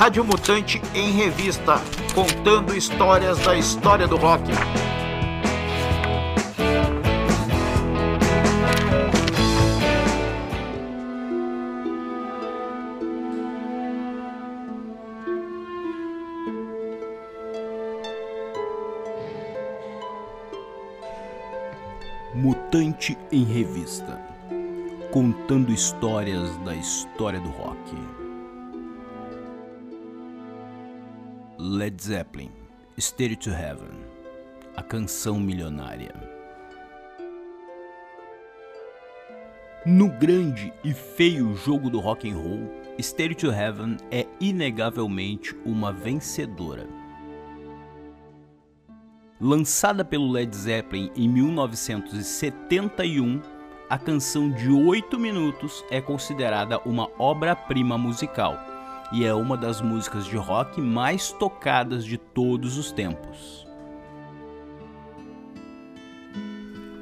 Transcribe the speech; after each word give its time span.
Rádio 0.00 0.24
Mutante 0.24 0.80
em 0.94 1.12
Revista, 1.12 1.78
contando 2.14 2.74
histórias 2.74 3.38
da 3.40 3.54
história 3.54 4.08
do 4.08 4.16
rock. 4.16 4.50
Mutante 22.34 23.18
em 23.30 23.44
Revista 23.44 24.18
contando 25.12 25.70
histórias 25.70 26.56
da 26.58 26.74
história 26.74 27.38
do 27.38 27.50
rock. 27.50 28.29
Led 31.62 32.02
Zeppelin, 32.02 32.50
Stair 32.98 33.36
to 33.36 33.50
Heaven, 33.50 33.90
a 34.74 34.82
canção 34.82 35.38
milionária. 35.38 36.14
No 39.84 40.08
grande 40.08 40.72
e 40.82 40.94
feio 40.94 41.54
jogo 41.54 41.90
do 41.90 42.00
rock 42.00 42.26
and 42.26 42.38
roll, 42.38 42.66
Stair 42.98 43.34
to 43.34 43.52
Heaven 43.52 43.98
é 44.10 44.26
inegavelmente 44.40 45.54
uma 45.62 45.92
vencedora. 45.92 46.88
Lançada 49.38 50.02
pelo 50.02 50.32
Led 50.32 50.56
Zeppelin 50.56 51.10
em 51.14 51.28
1971, 51.28 53.42
a 53.90 53.98
canção 53.98 54.50
de 54.50 54.70
8 54.70 55.18
minutos 55.18 55.84
é 55.90 56.00
considerada 56.00 56.80
uma 56.86 57.10
obra-prima 57.18 57.98
musical 57.98 58.69
e 59.12 59.24
é 59.24 59.34
uma 59.34 59.56
das 59.56 59.80
músicas 59.80 60.24
de 60.24 60.36
rock 60.36 60.80
mais 60.80 61.32
tocadas 61.32 62.04
de 62.04 62.16
todos 62.16 62.76
os 62.76 62.92
tempos. 62.92 63.66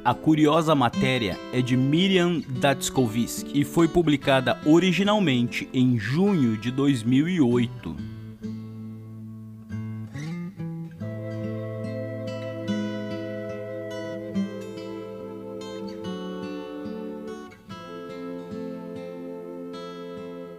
A 0.05 0.15
curiosa 0.15 0.75
matéria 0.75 1.39
é 1.53 1.61
de 1.61 1.77
Miriam 1.77 2.41
Datskovsky 2.48 3.61
e 3.61 3.65
foi 3.65 3.87
publicada 3.87 4.59
originalmente 4.65 5.69
em 5.73 5.98
junho 5.98 6.56
de 6.56 6.70
2008. 6.70 8.18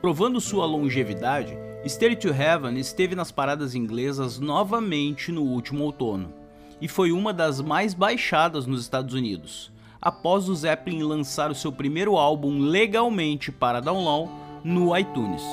Provando 0.10 0.42
sua 0.42 0.66
longevidade, 0.66 1.56
Stair 1.86 2.18
to 2.18 2.30
Heaven 2.30 2.80
esteve 2.80 3.14
nas 3.14 3.32
paradas 3.32 3.76
inglesas 3.76 4.40
novamente 4.40 5.32
no 5.32 5.44
último 5.44 5.84
outono, 5.84 6.34
e 6.82 6.88
foi 6.88 7.12
uma 7.12 7.32
das 7.32 7.62
mais 7.62 7.94
baixadas 7.94 8.66
nos 8.66 8.82
Estados 8.82 9.14
Unidos, 9.14 9.72
após 10.02 10.50
o 10.50 10.56
Zeppelin 10.56 11.04
lançar 11.04 11.52
o 11.52 11.56
seu 11.56 11.72
primeiro 11.72 12.18
álbum 12.18 12.58
legalmente 12.58 13.52
para 13.52 13.80
download 13.80 14.32
no 14.64 14.98
iTunes. 14.98 15.44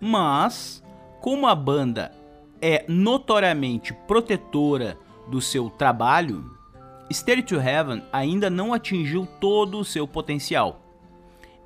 Mas, 0.00 0.82
como 1.20 1.46
a 1.46 1.54
banda 1.54 2.12
é 2.62 2.86
notoriamente 2.88 3.92
protetora 4.08 4.96
do 5.28 5.38
seu 5.42 5.68
trabalho, 5.68 6.50
Stair 7.12 7.44
to 7.44 7.56
Heaven 7.56 8.02
ainda 8.10 8.48
não 8.48 8.72
atingiu 8.72 9.28
todo 9.38 9.78
o 9.78 9.84
seu 9.84 10.08
potencial 10.08 10.79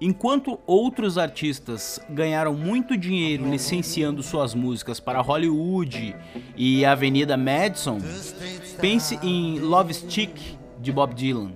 Enquanto 0.00 0.58
outros 0.66 1.16
artistas 1.16 2.00
ganharam 2.10 2.52
muito 2.52 2.96
dinheiro 2.96 3.48
licenciando 3.48 4.22
suas 4.22 4.54
músicas 4.54 4.98
para 4.98 5.20
Hollywood 5.20 6.16
e 6.56 6.84
Avenida 6.84 7.36
Madison, 7.36 7.98
pense 8.80 9.18
em 9.22 9.58
Love 9.60 9.94
Stick 9.94 10.58
de 10.80 10.90
Bob 10.90 11.14
Dylan, 11.14 11.52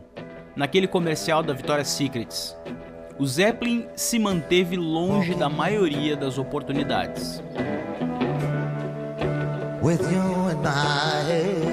naquele 0.55 0.87
comercial 0.87 1.43
da 1.43 1.53
Victoria's 1.53 1.89
Secrets. 1.89 2.57
O 3.19 3.27
Zeppelin 3.27 3.87
se 3.97 4.19
manteve 4.19 4.77
longe 4.77 5.35
da 5.35 5.49
maioria 5.49 6.17
das 6.17 6.39
oportunidades. 6.39 7.43
With 9.83 10.01
you 10.13 10.49
and 10.49 10.65
I. 10.65 11.68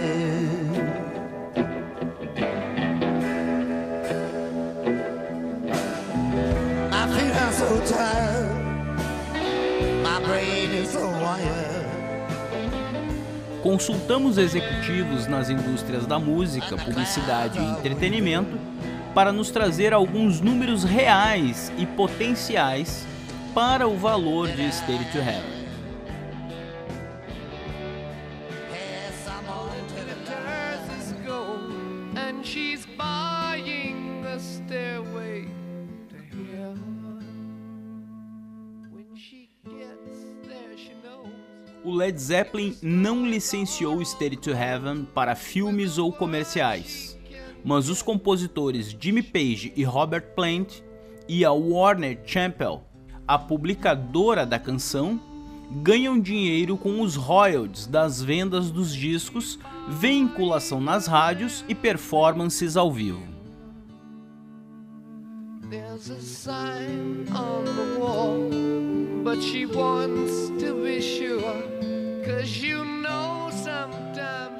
Consultamos 13.66 14.38
executivos 14.38 15.28
nas 15.28 15.50
indústrias 15.50 16.06
da 16.06 16.20
música, 16.20 16.78
publicidade 16.78 17.60
e 17.60 17.64
entretenimento 17.64 18.58
para 19.14 19.32
nos 19.32 19.50
trazer 19.50 19.92
alguns 19.92 20.40
números 20.40 20.84
reais 20.84 21.72
e 21.78 21.86
potenciais 21.86 23.08
para 23.56 23.88
o 23.88 23.98
valor 23.98 24.48
de 24.50 24.68
State 24.68 25.06
to 25.12 25.18
Heaven. 25.18 25.55
O 41.86 41.94
Led 41.94 42.20
Zeppelin 42.20 42.76
não 42.82 43.30
licenciou 43.30 44.04
Steady 44.04 44.36
to 44.36 44.50
Heaven 44.50 45.06
para 45.14 45.36
filmes 45.36 46.00
ou 46.00 46.12
comerciais, 46.12 47.16
mas 47.64 47.90
os 47.90 48.02
compositores 48.02 48.96
Jimmy 49.00 49.22
Page 49.22 49.72
e 49.76 49.84
Robert 49.84 50.34
Plant 50.36 50.82
e 51.28 51.46
a 51.46 51.52
Warner 51.52 52.20
Chappell, 52.26 52.84
a 53.28 53.38
publicadora 53.38 54.48
da 54.48 54.58
canção, 54.58 55.22
ganham 55.84 56.20
dinheiro 56.20 56.76
com 56.76 57.02
os 57.02 57.16
royalties 57.16 57.86
das 57.86 58.22
vendas 58.22 58.72
dos 58.72 58.94
discos, 58.94 59.60
vinculação 59.88 60.82
nas 60.82 61.06
rádios 61.06 61.64
e 61.68 61.76
performances 61.76 62.76
ao 62.76 62.92
vivo. 62.92 63.22
There's 65.70 66.10
a 66.10 66.20
sign 66.20 67.28
on 67.30 67.64
the 67.66 68.00
wall, 68.00 68.50
but 69.24 69.42
she 69.42 69.66
wants 69.66 70.50
to 70.64 70.76
be 70.84 71.02
sure. 71.02 71.75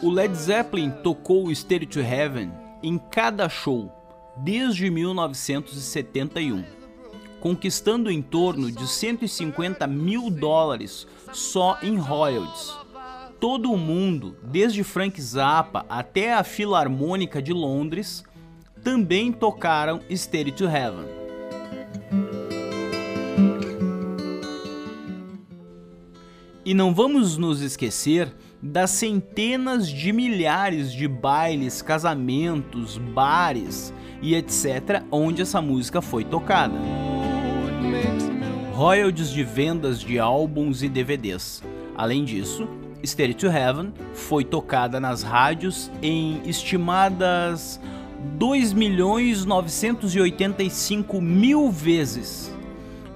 O 0.02 0.10
Led 0.10 0.36
Zeppelin 0.36 0.92
tocou 0.92 1.48
o 1.48 1.56
Stereo 1.56 1.88
to 1.88 2.00
Heaven 2.00 2.52
em 2.84 2.98
cada 2.98 3.50
show 3.50 3.92
desde 4.38 4.90
1971, 4.92 6.64
conquistando 7.40 8.12
em 8.12 8.22
torno 8.22 8.72
de 8.72 8.88
150 8.88 9.88
mil 9.88 10.30
dólares 10.30 11.08
só 11.34 11.80
em 11.82 11.98
royalties. 11.98 12.72
Todo 13.40 13.72
o 13.72 13.78
mundo, 13.78 14.38
desde 14.44 14.84
Frank 14.84 15.20
Zappa 15.22 15.86
até 15.90 16.34
a 16.34 16.44
Filarmônica 16.44 17.42
de 17.42 17.52
Londres, 17.52 18.24
também 18.84 19.32
tocaram 19.32 20.02
Stereo 20.12 20.54
to 20.54 20.66
Heaven. 20.66 21.25
E 26.66 26.74
não 26.74 26.96
vamos 26.96 27.38
nos 27.38 27.62
esquecer 27.62 28.34
das 28.60 28.90
centenas 28.90 29.88
de 29.88 30.12
milhares 30.12 30.92
de 30.92 31.08
bailes, 31.08 31.84
casamentos, 31.84 32.98
bares 32.98 33.94
e 34.20 34.34
etc. 34.34 35.04
onde 35.12 35.44
essa 35.44 35.62
música 35.62 36.02
foi 36.02 36.24
tocada. 36.24 36.74
Royalties 38.74 39.30
de 39.30 39.44
vendas 39.44 40.00
de 40.00 40.18
álbuns 40.18 40.82
e 40.82 40.90
DVDs. 40.90 41.62
Além 41.96 42.26
disso, 42.26 42.68
Stereo 43.06 43.36
to 43.36 43.46
Heaven 43.46 43.94
foi 44.16 44.44
tocada 44.44 45.00
nas 45.00 45.22
rádios 45.22 45.92
em 46.02 46.42
estimadas 46.50 47.80
2 48.40 48.74
milhões 48.74 49.46
985 49.46 51.22
mil 51.22 51.70
vezes 51.70 52.55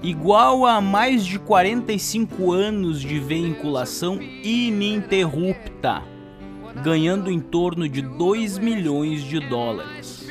igual 0.02 0.64
a 0.64 0.80
mais 0.80 1.24
de 1.24 1.38
45 1.38 2.52
anos 2.52 3.00
de 3.00 3.18
vinculação 3.18 4.20
ininterrupta, 4.20 6.02
ganhando 6.82 7.30
em 7.30 7.40
torno 7.40 7.88
de 7.88 8.00
2 8.02 8.58
milhões 8.58 9.22
de 9.22 9.40
dólares. 9.40 10.26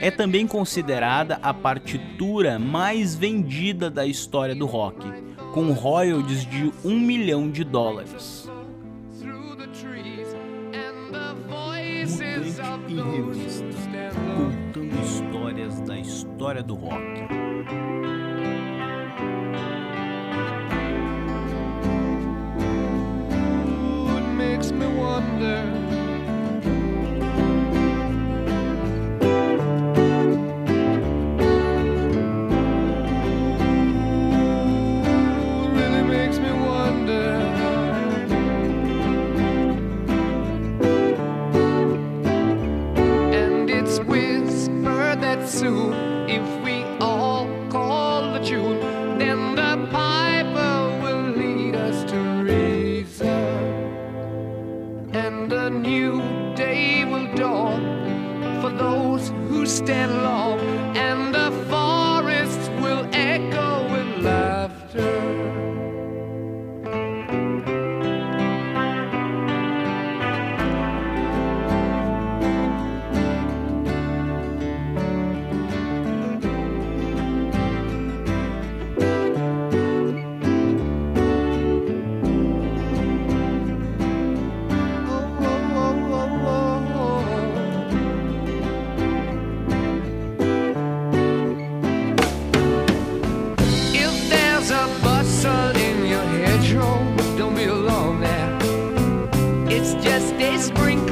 É 0.00 0.10
também 0.10 0.46
considerada 0.46 1.38
a 1.42 1.54
partitura 1.54 2.58
mais 2.58 3.14
vendida 3.14 3.90
da 3.90 4.06
história 4.06 4.54
do 4.54 4.66
rock, 4.66 5.06
com 5.52 5.72
royalties 5.72 6.44
de 6.46 6.70
1 6.84 7.00
milhão 7.00 7.50
de 7.50 7.64
dólares. 7.64 8.50
Mutante 12.46 12.92
em 12.92 13.10
revista, 13.10 13.64
contando 14.36 15.02
histórias 15.02 15.80
da 15.80 15.98
história 15.98 16.62
do 16.62 16.74
rock. 16.74 18.25
me 24.78 24.86
wonder. 24.86 25.75
and 55.46 55.52
a 55.52 55.70
new 55.70 56.20
day 56.56 57.04
will 57.04 57.32
dawn 57.36 57.80
for 58.60 58.70
those 58.70 59.28
who 59.48 59.64
stand 59.64 60.10
long 60.24 60.58
and 60.96 61.15
spring 100.58 101.05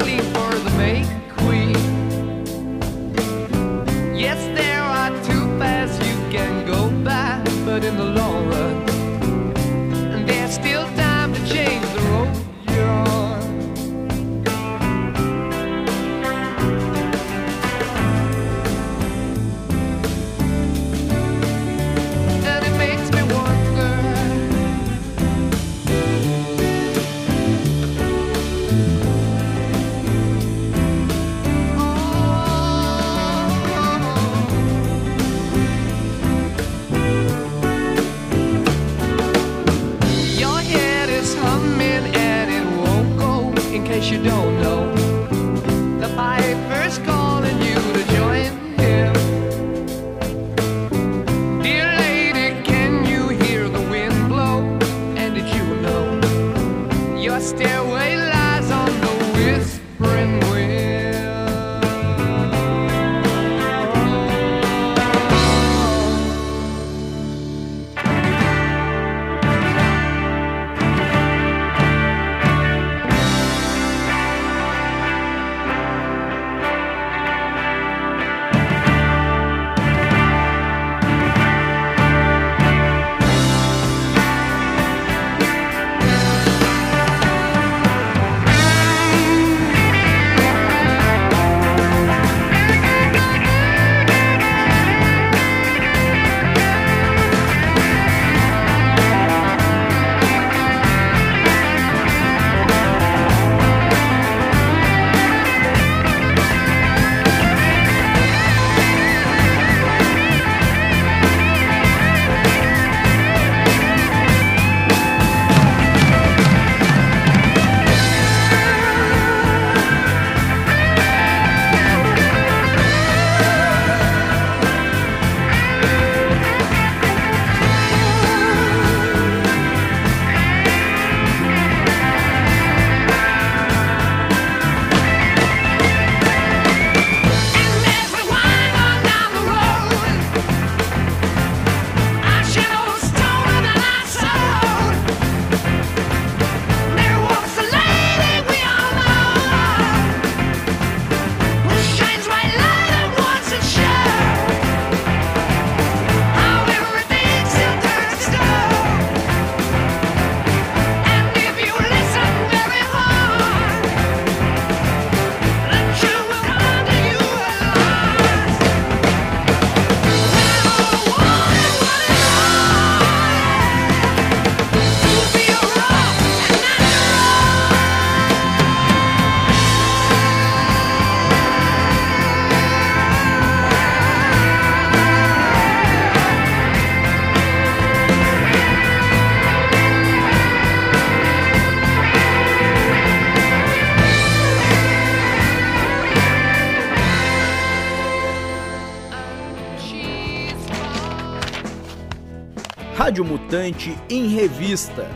Rádio 202.97 203.25
Mutante 203.25 203.93
em 204.09 204.29
Revista, 204.29 205.11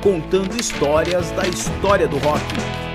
contando 0.00 0.54
histórias 0.54 1.32
da 1.32 1.48
história 1.48 2.06
do 2.06 2.16
rock. 2.18 2.87